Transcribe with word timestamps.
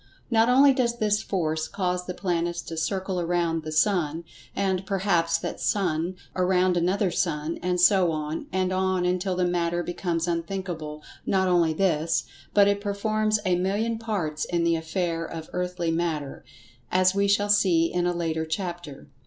Not 0.31 0.49
only 0.49 0.73
does 0.73 0.97
this 0.97 1.21
Force 1.21 1.67
cause 1.67 2.07
the 2.07 2.15
planets 2.15 2.63
to 2.63 2.75
circle 2.75 3.19
around 3.19 3.61
the 3.61 3.71
sun, 3.71 4.23
and, 4.55 4.83
perhaps 4.83 5.37
that 5.37 5.59
sun 5.61 6.15
around 6.35 6.75
another 6.75 7.11
sun, 7.11 7.59
and 7.61 7.79
so 7.79 8.11
on, 8.11 8.47
and 8.51 8.73
on 8.73 9.05
until 9.05 9.35
the 9.35 9.45
matter 9.45 9.83
becomes 9.83 10.27
unthinkable—not 10.27 11.47
only 11.47 11.73
this, 11.73 12.23
but 12.51 12.67
it 12.67 12.81
performs 12.81 13.37
a 13.45 13.55
million 13.55 13.99
parts 13.99 14.43
in 14.43 14.63
the 14.63 14.75
affair 14.75 15.23
of 15.23 15.51
earthly 15.53 15.91
Matter, 15.91 16.43
as 16.91 17.13
we 17.13 17.27
shall 17.27 17.49
see 17.49 17.93
in 17.93 18.07
a 18.07 18.11
later 18.17 18.43
chapter. 18.47 19.07